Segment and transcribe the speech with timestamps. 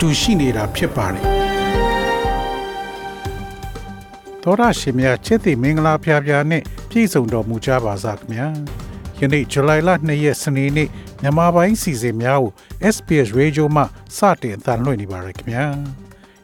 [0.00, 1.24] တူရှိနေတာဖြစ်ပါတယ်
[4.42, 8.48] သောရရှိမြချစ်တိမင်္ဂလာဖျားဖျားနဲ့ပြည့်စုံတော်မူကြပါစားခင်ဗျာ
[9.18, 10.88] ယနေ့ဇူလိုင်လ2ရက်စနေနေ့
[11.20, 12.52] မြန်မာပိုင်းစီစဉ်များကို
[12.94, 13.82] SPS Radio မှ
[14.16, 15.64] စတင်အသံလွှင့်နေပါရခင်ဗျာ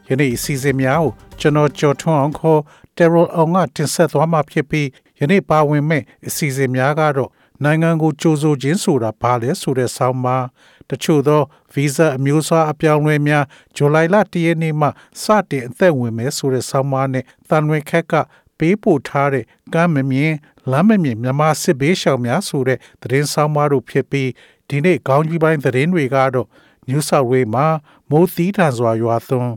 [0.07, 2.61] ယနေ့စီစဉ်များကိုကျွန်တော်ကျော်ထွန်းအောင်ခေါ်
[2.97, 4.87] Terrell အောင်ကတင်ဆက်သွားမှာဖြစ်ပြီး
[5.19, 7.31] ယနေ့ပါဝင်မဲ့အစီအစဉ်များကတော့
[7.63, 10.45] နိုင်ငံကိုကြိုးစိုးခြင်းဆိုတာဘာလဲဆိုတဲ့ဆောင်းပါး
[10.89, 11.41] တချို့သော
[11.73, 14.87] ဗီဇအမျိုးအစားအပြောင်းအလဲများဇူလိုင်လ၁ရက်နေ့မှ
[15.23, 18.13] စတင်အသက်ဝင်မယ်ဆိုတဲ့ဆောင်းပါးနဲ့တန်ဝင်ခက်က
[18.57, 20.33] ပေးပို့ထားတဲ့ကမ်းမမြင်
[20.71, 24.29] လမ်းမမြင်မြန်မာစစ်ဘေးရှောင်များဆိုတဲ့သတင်းဆောင်းပါးတို့ဖြစ်ပြီး
[24.69, 26.47] ဒီနေ့ခေါင်းကြီးပိုင်းသတင်းတွေကတော့
[26.89, 27.65] New South Wales မှာ
[28.09, 29.55] မိုးသီးထန်စွာရွာသွန်း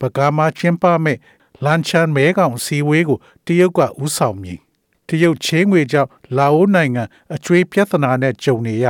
[0.00, 1.18] ပကာမှာကျင်းပမဲ့
[1.64, 4.60] လန်ချန်မဲကောင်စီဝေးကိုတရုတ်ကဥဆောင်မြင်
[5.08, 7.02] တရုတ်ချင်းငွေကြောင့်လာအိုနိုင်ငံ
[7.34, 8.86] အကျွေးပြဿနာနဲ့ကြုံနေရ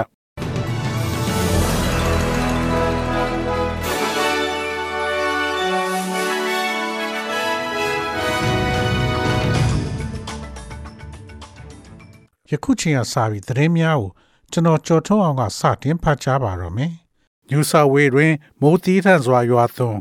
[12.50, 14.10] ယခုချိန်ကစပြီးသတင်းများကို
[14.52, 16.92] ကျွန်တော်ကြော်ထုတ်အောင်ကစတင်ဖတ်ကြားပါတော့မယ်။
[17.50, 20.00] New South Wales တွင်မိုးသီးထန်စွာရွာသွန်း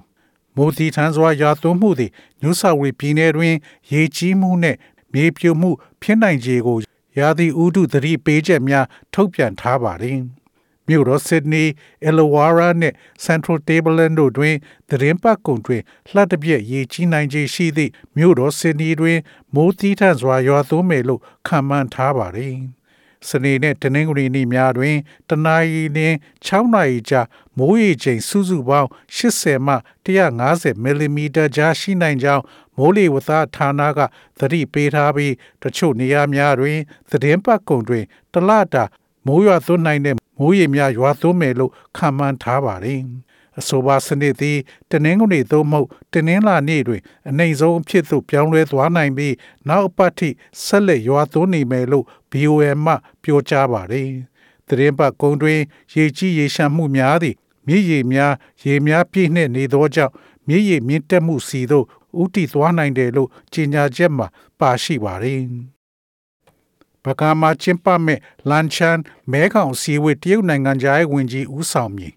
[0.55, 3.55] မိုးသီးထန်စွာရွာသွန်းမှုသည် New South Wales ပြည်နယ်တွင်
[3.91, 4.77] ရေကြီးမှုနှင့်
[5.13, 5.69] မြေပြိုမှု
[6.01, 6.77] ဖြစ်နိုင်ခြေကို
[7.19, 10.19] ရာသီဥတုသတိပေးချက်များထုတ်ပြန်ထားပါသည်။
[10.87, 11.63] မြို့တော်ဆစ်ဒနီ
[12.03, 14.55] အယ်လဝါရာနှင့် Central Tableland တို့တွင်
[14.89, 15.81] သတင်းပတ်ကုန်တွင်
[16.13, 19.17] လှပ်တပြက်ရေကြီးနိုင်ခြေရှိသည့်မြို့တော်ဆစ်ဒနီတွင်
[19.55, 22.57] မိုးသီးထန်စွာရွာသွန်းမယ်လို့ခန့်မှန်းထားပါသည်။
[23.29, 24.97] စနေနဲ့တနင်္ဂနွေနေ့များတွင်
[25.29, 26.15] တနအီနှင့်
[26.47, 27.21] 6နာရီကြာ
[27.57, 32.43] မိုးရေချိန်စုစုပေါင်း80မှ150မီလီမီတာကြားရှိနိုင်ကြောင်း
[32.77, 33.99] မိုးလေဝသဌာနက
[34.39, 36.79] သတိပေးထားပြီးတချို့နေရာများတွင်
[37.11, 38.83] သတင်းပတ်ကုန်တွင်တလတာ
[39.25, 43.01] မိုးရွာသွန်းနိုင်တဲ့ မိုးရေများရွာသွန်းမယ်လို့ခန့်မှန်းထားပါတယ်။
[43.59, 44.57] အဆိုပါစနစ်သည်
[44.91, 49.35] တနင်္ဂနွေသို့မဟုတ်တနင်္လာနေ့တွင်အနိုင်ဆုံးအဖြစ်သို့ပြောင်းလဲသွားနိုင်ပြီး
[49.67, 50.29] နောက်အပတ်ထိ
[50.63, 54.09] ဆက်လက်ရွာသွန်းနေမယ်လို့ BOM မှပြောကြားပါတယ်။
[54.67, 55.59] သတင်းပတ်ကုန်းတွင်
[55.95, 57.35] ရေကြီးရေရှမ်းမှုများသည့်
[57.67, 58.33] မြစ်ရေများ
[58.65, 60.13] ရေများပြည့်နှင့်နေသောကြောင့်
[60.47, 61.85] မြစ်ရေမြင့်တက်မှုစီသို့
[62.21, 64.27] ဥတီသွားနိုင်တယ်လို့ကြေညာချက်မှာ
[64.59, 65.41] ပါရှိပါတယ်။
[67.05, 68.97] ဘကာမှာကျင်းပမဲ့လန်ချန်
[69.31, 72.13] မဲခေါင်စီဝေတရုတ်နိုင်ငံသားရဲ့ဝင်ကြီးဦးဆောင်မြည်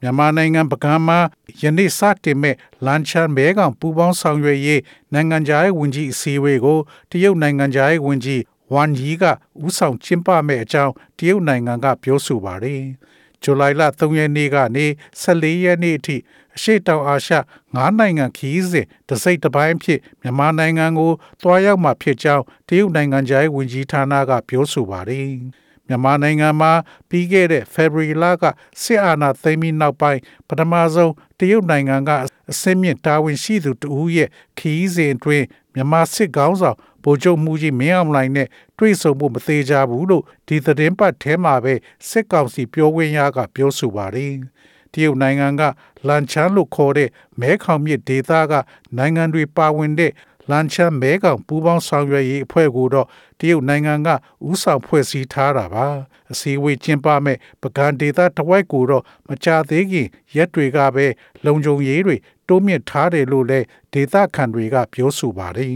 [0.00, 1.18] မြန်မာနိုင်ငံပကံမှာ
[1.60, 2.56] ယနေ့စတင်မဲ့
[2.86, 4.80] လန်ချန်မဲကောင်ပူပေါင်းဆောင်ရွက်ရေး
[5.12, 6.78] နိုင်ငံခြားရေးဝန်ကြီးအစည်းအဝေးကို
[7.10, 8.42] တရုတ်နိုင်ငံခြားရေးဝန်ကြီး
[8.74, 9.24] ဝမ်ယီက
[9.64, 12.82] ဦးဆောင်ကျင်းပမဲ့အကြောင်းတရုတ်နိုင်ငံကပြောဆိုပါတယ်။
[13.42, 14.86] ဇူလိုင်လ3ရက်နေ့ကနေ
[15.22, 16.16] 14ရက်နေ့အထိ
[16.56, 17.34] အရှေ့တောင်အာရှ
[17.64, 21.12] 9နိုင်ငံခရီးစဉ်တစိတ်တစ်ပိုင်းဖြစ်မြန်မာနိုင်ငံကို
[21.42, 25.28] တွားရောက်မှာဖြစ်ကြောင်းတရုတ်နိုင်ငံခြားရေးဝန်ကြီးဌာနကပြောဆိုပါတယ်။
[25.88, 26.72] မြန်မာနိုင်ငံမှာ
[27.08, 28.44] ပြီးခဲ့တဲ့ February လက
[28.82, 32.10] စစ်အာဏာသိမ်းပြီးနောက်ပိုင်းပထမဆုံးတရုတ်နိုင်ငံက
[32.50, 34.28] အစင်းမြင့်တာဝန်ရှိသူတဦးရဲ့
[34.58, 41.74] ခရီးစဉ်အတွင်းမြန်မာစစ်ကောင်းဆောင်ဗိုလ်ချုပ်မှုကြီးမင်းအောင်လှိုင်နဲ့တွေ့ဆုံမှုမသေးကြဘူးလို့ဒီသတင်းပတ်ထဲမှာပဲ
[42.08, 44.34] စစ်ကောင်စီပြောခွင့်ရကပြောဆိုပါတယ်။
[44.92, 45.62] တရုတ်နိုင်ငံက
[46.06, 47.08] လန်ချန်လို့ခေါ်တဲ့
[47.40, 48.52] မဲခေါင်မြစ်ဒေသက
[48.96, 50.12] နိုင်ငံတွေပါဝင်တဲ့
[50.50, 53.06] လန်ချန်မဲခေါင်ပူးပေါင်းဆောင်ရွက်ရေးအဖွဲ့ကိုတော့
[53.40, 54.08] တရုတ်နိုင်ငံက
[54.48, 55.86] ဥဆောင်ဖွဲ့စည်းထားတာပါ
[56.32, 61.06] အစည်းအဝေးကျင်းပမဲ့ပကံဒေသတဝိုက်ကိုတော့မကြသေးခင်ရက်တွေကပဲ
[61.44, 62.16] လုံခြုံရေးတွေ
[62.48, 65.68] တိုးမြင့်ထားတယ်လို့လည်းဒေသခံတွေကပြောဆိုပါတယ်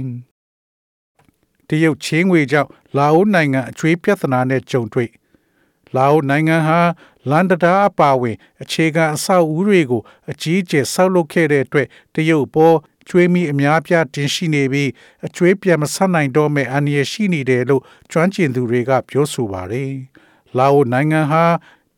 [1.68, 5.10] တရုတ်ချင်းငွေကြောင့်လာအိုနိုင်ငံအကျွေးပြဿနာနဲ့ကြုံတွေ့
[5.96, 6.80] လာအိုနိုင်ငံဟာ
[7.30, 12.76] လန်ဒတာအပါဝင် အခြေခံအဆောက်အဦတွေကိုအကြီးအကျယ်ဆောက်လုပ်ခဲ့တဲ့အတွက်တရုတ်ပေါ်
[13.08, 14.90] ကျွေးမိအများပြားတင်ရှိနေပြီး
[15.26, 19.92] အကျွေးပြန်မဆက်နိုင်တော့မဲ့အန္တရာယ်ရှိနေတယ်လို့ကျွမ်းကျင်သူတွေကပြောဆိုပါတယ်။
[20.56, 21.44] လာအိုနိုင်ငံဟာ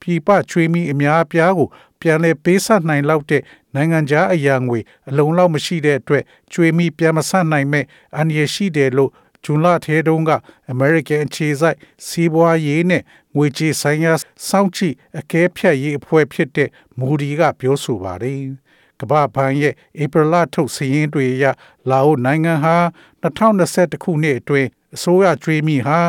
[0.01, 1.69] ပြည်ပကျွေးမိအများပြားကို
[2.01, 3.43] ပြန်လည်ပေးဆက်နိုင်လောက်တဲ့
[3.75, 7.85] နိုင်ငံခြားအရာငွေအလုံးလောက်မရှိတဲ့အတွက်ကျွေးမိပြန်မဆက်နိုင်မဲ့
[8.17, 9.11] အန္တရာယ်ရှိတယ်လို့
[9.45, 10.31] ဂျွန်လထဲတုန်းက
[10.71, 13.03] အမေရိကန်အခြေစိုက်စီးပွားရေးနဲ့
[13.37, 14.13] ငွေကြေးဆိုင်ရာ
[14.49, 16.69] စောင့်ကြည့်အကဲဖြတ်ရေးအဖွဲ့ဖြစ်တဲ့
[16.99, 18.45] မူဒီကပြောဆိုပါတယ်။
[19.01, 21.45] ကမ္ဘာ့ဘဏ်ရဲ့ဧပြီလထုတ်စာရင်းတွေအရ
[21.91, 22.77] လာအိုနိုင်ငံဟာ
[23.23, 26.01] 2021ခုနှစ်အတွင်းအစိုးရကျွေးမိဟာ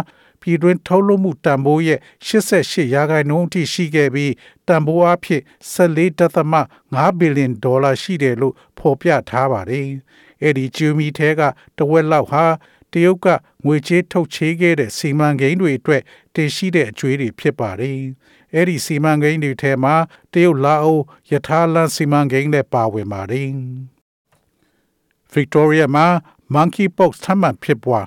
[0.42, 4.34] ပြည်တွင်းထုတ်လုပ်မှုတန်ဖိုးရဲ့88ရာခိုင်နှုန်းအထိရှိခဲ့ပြီး
[4.68, 5.42] တန်ဖိုးအဖြစ်
[5.76, 9.88] 14.5ဘီလီယံဒေါ်လာရှိတယ်လို့ဖော်ပြထားပါတယ်။
[10.42, 11.42] အဲ့ဒီဂျူမီထဲက
[11.78, 12.46] တဝက်လောက်ဟာ
[12.96, 13.28] တရုတ်က
[13.66, 16.02] ငွေချေးထုတ်ချေးခဲ့တဲ့စီမံကိန်းတွေအတွက်
[16.36, 18.00] တင်ရှိတဲ့အကျွေးတွေဖြစ်ပါတယ်။
[18.54, 19.96] အဲ့ဒီစီမံကိန်းတွေထဲမှာ
[20.34, 21.00] တရုတ်လာအို
[21.32, 23.50] ယထာလန်စီမံကိန်းလည်းပါဝင်ပါတယ်။
[25.34, 26.08] Victoria မှာ
[26.54, 28.06] monkeypox ထပ်မံဖြစ်ပွား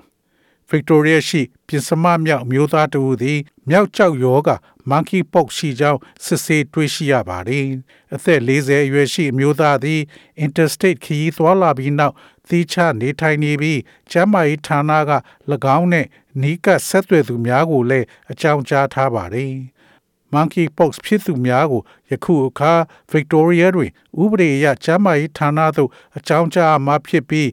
[0.71, 3.39] Victoria ရှိပြင်စမမြောက်မျိုးသားတူသည်
[3.69, 4.57] မြောက်ကျောက်ရောဂါ
[4.91, 7.67] monkeypox ရှိကြောင်းစစ်ဆေးတွေ့ရှိရပါတယ်။
[8.15, 10.01] အသက်40အရွယ်ရှိအမျိုးသားသည်
[10.45, 12.15] interstate ခရီးသွားလာပြီးနောက်
[12.49, 13.81] သီးခြားနေထိုင်နေပြီး
[14.11, 15.13] ကျန်းမာရေးဌာနက၎
[15.77, 16.09] င်းနှင့်
[16.43, 19.55] နီးကပ်ဆက်သွယ်သူများကိုလည်းအကြောင်းကြားထားပါတယ်။
[20.33, 22.73] monkeypox ဖြစ်သူများကိုယခုအခါ
[23.13, 23.91] Victoria တွင်
[24.23, 27.49] ဥပဒေအရကျန်းမာရေးဌာနသို့အကြောင်းကြားမှာဖြစ်ပြီး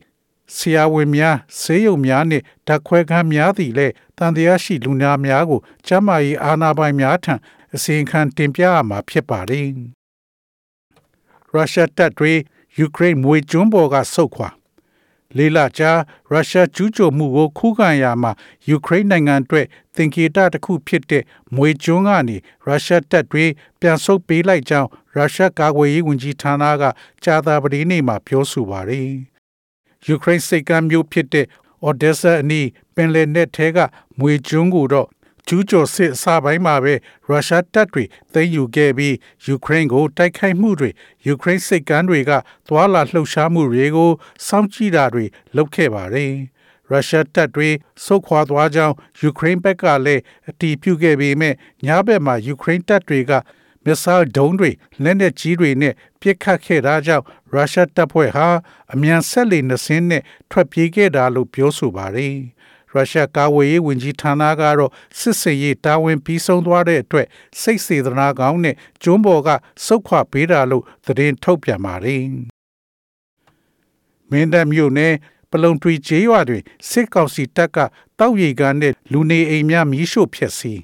[0.56, 7.34] ဆရာဝန်များဆေးရုံများနှင့်ဓာတ်ခွဲခန်းများသည်လည်းတန်တရားရှိလူနာများကိုကျန်းမာရေးအာဏာပိုင်များထံ
[7.76, 9.68] အစီရင်ခံတင်ပြရမှာဖြစ်ပါတယ်။
[11.54, 12.34] ရုရှားတပ်တွေ
[12.78, 14.50] ယူကရိန်းမွေကျွန်းပေါ်ကဆုတ်ခွာ
[15.38, 15.92] လေးလကြာ
[16.32, 18.32] ရုရှားကျူးကျော်မှုကိုခုခံရမှာ
[18.70, 21.24] ယူကရိန်းနိုင်ငံအတွက်သင်္ကေတတစ်ခုဖြစ်တဲ့
[21.56, 23.46] မွေကျွန်းကနေရုရှားတပ်တွေ
[23.80, 26.84] ပြန်ဆုတ်ပေးလိုက်ကြောင်းရုရှားကာကွယ်ရေးဝန်ကြီးဌာနက
[27.24, 29.10] ကြာသပတေးနေ့မှာပြောဆိုပါတယ်။
[30.08, 31.46] ယူကရိန်းစိတ်ကမ်းမျိုးဖြစ်တဲ့
[31.88, 33.78] Odessa အနီးပင်လယ်နက်ထဲက
[34.20, 35.08] မွေကျွန်းကိုတော့
[35.48, 36.94] ကျူးကျော်စစ်အစပိုင်းမှာပဲ
[37.28, 38.04] ရုရှားတပ်တွေ
[38.34, 39.16] သိမ်းယူခဲ့ပြီး
[39.46, 40.90] ယူကရိန်းကိုတိုက်ခိုက်မှုတွေ
[41.28, 42.32] ယူကရိန်းစစ်ကမ်းတွေက
[42.68, 44.12] သွာလာလှုပ်ရှားမှုတွေကို
[44.48, 45.26] စောင့်ကြည့်တာတွေ
[45.56, 46.32] လုပ်ခဲ့ပါတယ်။
[46.90, 47.70] ရုရှားတပ်တွေ
[48.04, 51.54] ဆုတ်ခွာသွားကြောင်းယူကရိန်းဘက်ကလည်းအတည်ပြုခဲ့ပေမဲ့
[51.86, 53.32] ညဘက်မှာယူကရိန်းတပ်တွေက
[53.86, 54.72] မစ်ဆိုင်းဒုံးတွေ
[55.04, 58.48] လက်နက်ကြီးတွေနဲ့ပစ်ခတ်ခဲ့တာကြောင့်ရုရှားတပ်ဖွဲ့ဟာ
[58.94, 62.36] အမြန်ဆက်လေနှစင်းနဲ့ထွက်ပြေးခဲ့တာလို့ပြောဆိုပါတယ်။
[62.96, 67.28] ရုရှားကာဝေးရေးဝန်ကြီးဌာနကတော့စစ်စင်ရေးတာဝန်ပြီးဆုံးသွားတဲ့အတွက်
[67.62, 69.50] စိတ်စေတနာကောင်းနဲ့ကျွန်းပေါ်က
[69.86, 72.24] စုတ်ခွပေးတာလို့သတင်းထုတ်ပြန်ပါတယ်။
[74.32, 75.14] မင်းတပ်မြို့နယ်
[75.52, 77.78] ပလုံထွေကျေးရွာတွင်စစ်ကောင်စီတပ်က
[78.20, 80.82] တောက်ရီကနဲ့လူနေအိမ်များမီးရှို့ဖျက်ဆီး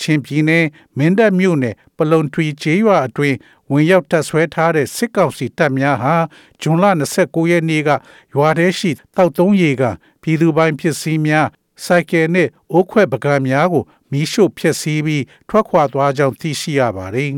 [0.00, 0.64] ချင်းပြည်နယ်
[0.98, 3.36] မင်းတပ်မြို့နယ်ပလုံထွေကျေးရွာအတွင်း
[3.72, 6.14] ဝင်ရောက်တပ်ဆွဲထားတဲ့စစ်ကောင်စီတပ်များဟာ
[6.60, 6.84] ဇွန်လ
[7.18, 7.90] 29ရက်နေ့က
[8.34, 9.82] ရွာထဲရှိတောက်သုံးရီက
[10.22, 11.48] ပြည်သူပိုင်ဖြစ်စည်းများ
[11.84, 17.30] စိုက်ကယ်နဲ့အိုးခွဲ့ပကံများကိုမီးရှို့ဖျက်ဆီးပြီးထွက်ခွာသွားကြောင်းသိရှိရပါတယ်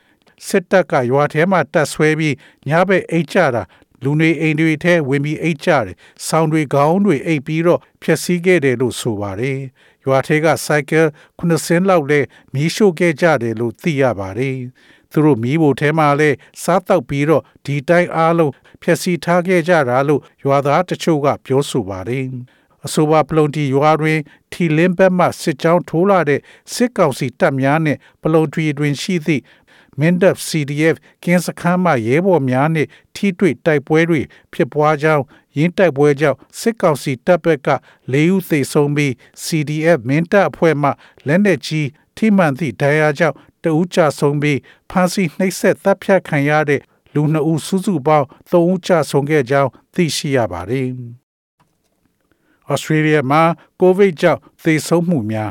[0.46, 2.34] ။စစ်တပ်ကရွာထဲမှာတပ်ဆွဲပြီး
[2.68, 3.62] ညဘက်အိတ်ကြတာ
[4.04, 5.96] လူနေအိမ်တွေထဲဝင်ပြီးအိတ်ကြတယ်။
[6.26, 9.58] ဆောင်းတွေခေါင်းတွေအိတ်ပြီးတော့ဖျက်ဆီးခဲ့တယ်လို့ဆိုပါတယ်။
[10.04, 11.06] ရွာထဲကစိုက်ကယ်
[11.38, 14.56] 9စင်းလောက်လည်းမီးရှို့ခဲ့ကြတယ်လို့သိရပါတယ်။
[15.14, 16.30] သူတို့မီးဘိုထဲမှာလဲ
[16.62, 18.52] စားတောက်ပြီးတော့ဒီတိုင်းအားလုံး
[18.82, 22.26] ဖျက်ဆီးထားခဲ့ကြတာလို့ရွာသားတချို့ကပြောဆိုပါတယ်
[22.86, 24.18] အဆိုပါပလုံတီရွာတွင်
[24.52, 26.40] ထီလင်းဘက်မှစစ်ကြောင်းထိုးလာတဲ့
[26.74, 29.42] စစ်ကောင်စီတပ်များနှင့်ပလုံတီတွင်ရှိသည့်
[30.00, 34.20] မင်းတပ် CDF ကင်းစခန်းမှရဲဘော်များနှင့်ထိတွေ့တိုက်ပွဲတွေ
[34.52, 35.24] ဖြစ်ပွားကြောင်း
[35.56, 37.68] ရင်းတိုက်ပွဲကြောင့်စစ်ကောင်စီတပ်ဘက်က
[38.12, 39.12] ၄ဦးသေဆုံးပြီး
[39.44, 40.90] CDF မင်းတပ်အဖွဲ့မှ
[41.26, 44.58] လက်နက်ကြီးထိမှန်သည့်ဒဏ်ရာကြောင့် တဦးကြဆုံးပြီး
[44.90, 46.80] ဖမ်းဆီးနှိပ်စက်တပ်ဖြတ်ခံရတဲ့
[47.14, 50.88] လူနှစ်ဦးစုစုပေါင်း၃ဦးကြဆုံးခဲ့ကြောင်းသိရှိရပါတယ်။
[52.72, 53.42] Australia မှာ
[53.80, 55.50] ကိုဗစ်ကြောင့်သေဆုံးမှုများ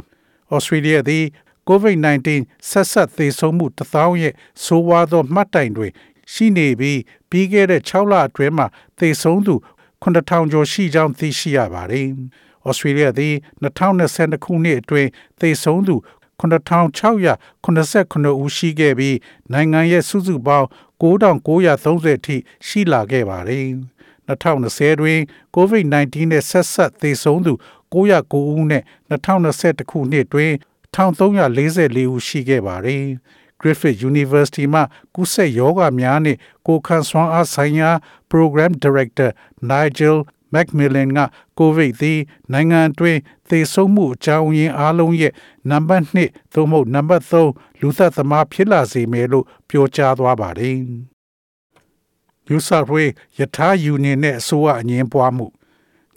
[0.56, 1.26] Australia သည်
[1.70, 2.28] COVID-19
[2.70, 4.34] ဆက်ဆက်သေဆုံးမှုတစ်သောင်းရဲ့
[4.64, 5.88] ဆိုးဝါးသောမှတ်တိုင်တွေ
[6.34, 8.68] ရှိနေပြီးပြီးခဲ့တဲ့6လအတွင်းမှာ
[9.00, 9.56] သေဆုံးသူ
[10.04, 12.08] 9000ကျော်ရှိကြောင်းသိရှိရပါတယ်။
[12.70, 15.96] Australia သည်2022ခုနှစ်အတွင်းသေဆုံးသူ
[16.40, 19.18] 9689ဦးရှိခဲ့ပြီး
[19.52, 20.68] နိုင်ငံရဲ့စုစုပေါင်း
[21.02, 22.36] 9930ထိ
[22.68, 23.68] ရှိလာခဲ့ပါတယ်။
[24.30, 25.20] 2020တွင်
[25.56, 27.54] COVID-19 နဲ့ဆက်ဆက်သေဆုံးသူ
[27.94, 30.52] 909ဦးနဲ့2021ခုနှစ်တွင်
[30.96, 33.06] 1344ဦးရှိခဲ့ပါတယ်။
[33.62, 34.82] Griffith University မှ
[35.16, 37.90] ကုဆက်ယောဂများနှင့်ကိုခန့်စွမ်းအားဆိုင်ရာ
[38.32, 39.30] Program Director
[39.70, 40.18] Nigel
[40.54, 41.20] Macmillan က
[41.58, 42.20] ကိုဗစ်သည်
[42.52, 43.20] နိုင်ငံအတွင်း
[43.50, 45.34] သေဆုံးမှုအကြောင်းရင်းအလုံးရဲ့
[45.70, 50.78] နံပါတ်1သို့မဟုတ်နံပါတ်3လူသက်သမားဖြစ်လာစေမယ်လို့ပြောကြားသွားပါတယ်။
[52.48, 55.48] New South Wales ယထာယူနီနဲ့အစိုးရအငင်းပွားမှု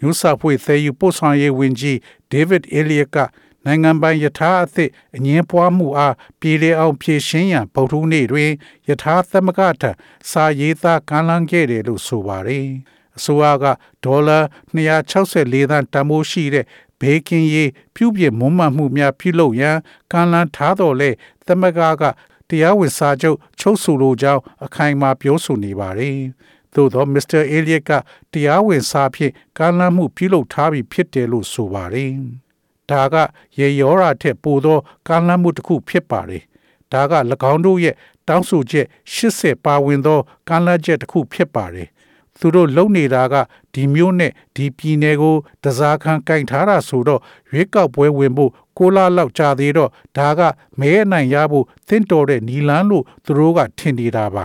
[0.01, 1.97] New South Wales သယ်ယူပို့ဆောင်ရေးဝန်ကြီး
[2.33, 3.19] David Elliott က
[3.65, 8.51] နိုင်ငံပိုင်ယထာအသစ်အငင်းပွားမှုအားပြည်လေအောင်ဖြည့်ရှင်းရန်ဗုဒ္ဓနေ့တွင်
[8.89, 9.85] ယထာသမဂထ
[10.31, 12.69] စာရေးသားကမ်းလှမ်းခဲ့တယ်လို့ဆိုပါတယ်။
[13.17, 13.65] အစိုးရက
[14.05, 14.39] ဒေါ်လာ
[14.75, 16.65] 264သန်းတန်ဖိုးရှိတဲ့
[17.01, 19.77] ဘေးကင်းရေးပြုပြင်မွမ်းမံမှုများပြုလုပ်ရန်
[20.13, 21.11] ကမ်းလှမ်းထားတော်လဲ
[21.47, 21.71] သမဂ
[22.01, 22.03] က
[22.49, 26.19] တရားဝင်စာချုပ်ချုပ်ဆိုလိုကြောင်းအခိုင်အမာပြောဆိုနေပါတယ်။
[26.75, 27.91] သို့သောမစ္စတာအေလီယက်က
[28.33, 32.13] တရားဝင်စာဖြင့်ကမ်းလှမ်းမှုပြုလုပ်ထားပြီးဖြစ်တယ်လို့ဆိုပါတယ်။
[32.91, 33.15] ဒါက
[33.59, 36.43] ရေရောရာထက်ပိုသောကမ်းလှမ်းမှုတစ်ခုဖြစ်ပါတယ်
[36.93, 37.15] ဒါက၎
[37.53, 37.95] င်းတို့ရဲ့
[38.29, 40.19] တောင်းဆိုချက်80ပါဝင်သော
[40.49, 41.89] ကမ်းလှမ်းချက်တစ်ခုဖြစ်ပါတယ်
[42.41, 43.35] သူတို့လုံနေတာက
[43.75, 50.41] ဒီမျိုးနဲ့ဒီပြည်နယ်ကိုတစားခံကင်ထားတာဆိုတော့ရွေးကောက်ပွဲဝင်ဖို့ကိုလာလောက်ကြာသေးတော့ဒါက
[50.79, 54.45] မဲအနိုင်ရဖို့သင့်တော်တဲ့နီလန်းလို့သူတို့ကထင်နေတာပါ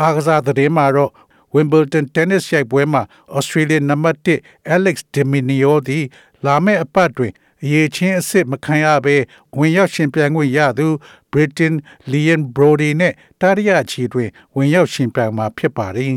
[0.00, 1.12] အားကစားသတင်းမှာတော့
[1.54, 3.02] Wimbledon Tennis ရိုက်ပွဲမှာ
[3.36, 4.18] Australian နံပါတ်
[4.48, 6.04] 1 Alex de Minaur သည်
[6.44, 7.32] လာမယ့်အပတ်တွင်
[7.62, 9.16] အရေးချင်းအစ်စ်မခံရဘဲ
[9.58, 10.86] ဝင်ရောက်ရှင်ပြိုင်ခွင့်ရသူ
[11.32, 11.74] Britain
[12.10, 16.12] Liam Brody နဲ့တာရီယာချီတွင် ဝင်ရောက်ရှင်ပြိုင်မှာဖြစ်ပါတယ်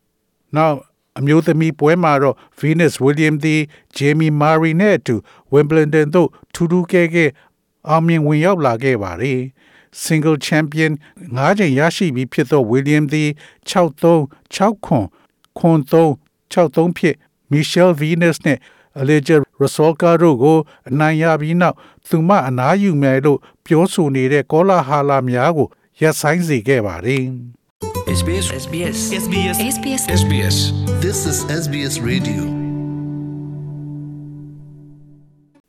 [0.56, 0.72] ။Now
[1.18, 3.60] အမျိုးသမီးပွဲမှာတော့ Venus Williams သည်
[3.96, 5.16] Jamie Murray နဲ့အတူ
[5.52, 7.26] Wimbledon သို့ထူးထူးကဲကဲ
[7.88, 9.40] အောင်မြင်ဝင်ရောက်လာခဲ့ပါတယ်။
[10.04, 10.92] Single Champion
[11.36, 13.28] ၅ချိန်ရရှိပြီးဖြစ်သော William သည်
[13.70, 14.18] 6-3
[14.54, 15.06] 6- ခွန်
[15.58, 16.08] ခွန်3
[16.52, 17.16] 6-3ဖြင့်
[17.52, 18.58] Michelle Venus နဲ့
[19.00, 20.58] Alejandra Rasolka တို့ကို
[20.88, 21.76] အနိုင်ရပြီးနောက်
[22.08, 25.68] သူမအနားယူမယ်လို့ပြောဆိုနေတဲ့ကောလာဟာလာများကို
[26.00, 27.24] ရပ်ဆိုင်းစေခဲ့ပါတယ်။
[28.18, 29.56] SBS SBS SBS
[30.20, 30.56] SBS
[31.04, 32.42] This is SBS Radio.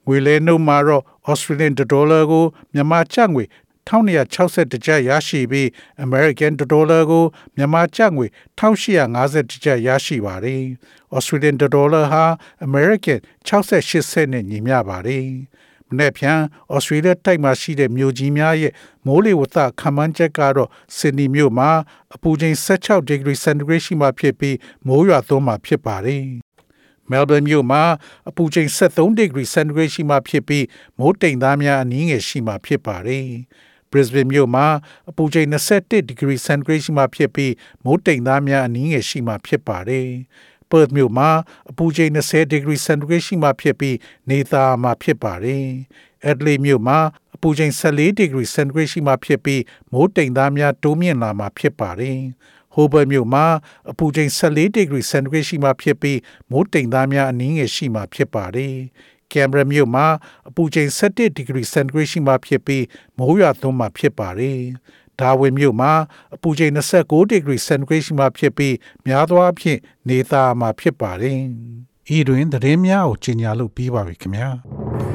[0.07, 3.43] ငွေလဲနှုန်းမှာတော့ Australian dollar ကိုမြန်မာကျပ်ငွေ
[3.89, 5.67] 1260ကျပ်ရရှိပြီး
[6.05, 7.23] American dollar ကို
[7.55, 8.27] မြန်မာကျပ်ငွေ
[8.59, 10.63] 1850ကျပ်ရရှိပါတယ်။
[11.15, 12.23] Australian dollar ဟာ
[12.67, 15.27] American 68ကျပ်နဲ့ညီမျှပါတယ်။
[15.89, 16.39] မနေ့ဖြန်
[16.73, 18.73] ဩစတြေးလျတိုက်မှာရှိတဲ့မြို့ကြီးများရဲ့
[19.05, 21.69] မိုးလေဝသခန့်မှန်းချက်ကတော့ဆင်နီမြို့မှာ
[22.15, 26.25] အပူချိန်16 degree centigrade ရှိမှဖြစ်ပြီးမိုးရွာသွန်းမှာဖြစ်ပါတယ်။
[27.11, 27.83] Melbourne မြို့မှာ
[28.29, 30.65] အပူချိန်73 degree centigrade ရှိမှဖြစ်ပြီး
[30.99, 33.29] မိုးတိမ်သားများအနည်းငယ်ရှိမှဖြစ်ပါတယ်။
[33.95, 34.67] Brisbane မြို့မှာ
[35.09, 37.53] အပူချိန်21 degree centigrade ရှိမှဖြစ်ပြီး
[37.85, 40.09] မိုးတိမ်သားများအနည်းငယ်ရှိမှဖြစ်ပါတယ်။
[40.69, 41.29] Perth မြို့မှာ
[41.69, 43.97] အပူချိန်20 degree centigrade ရှိမှဖြစ်ပြီး
[44.29, 45.65] နေသားမှာဖြစ်ပါတယ်။
[46.29, 46.97] Adelaide မြို့မှာ
[47.35, 49.61] အပူချိန်14 degree centigrade ရှိမှဖြစ်ပြီး
[49.91, 52.19] မိုးတိမ်သားများတိုးမြင့်လာမှာဖြစ်ပါတယ်။
[52.75, 53.45] Hobart မြို့မှာ
[53.91, 56.19] အပူချိန်14 degree centigrade ရှိမှဖြစ်ပြီး
[56.51, 58.75] မိုးတိမ်သားများအနည်းငယ်ရှိမှဖြစ်ပါတယ်။
[59.31, 60.07] Canberra မြို့မှာ
[60.49, 62.85] အပူချိန်17 degree centigrade ရှိမှဖြစ်ပြီး
[63.17, 64.59] မိုးရွာသွန်းမှာဖြစ်ပါတယ်။
[65.19, 65.91] Darwin မြို့မှာ
[66.35, 69.79] အပူချိန်29 degree centigrade ရှိမှဖြစ်ပြီးများသောအားဖြင့်
[70.09, 71.39] နေသားမှာဖြစ်ပါတယ်။
[72.15, 74.49] ဤတွင်သတင်းများကိုကြီးညာလို့ပြီးပါပြီခင်ဗျာ။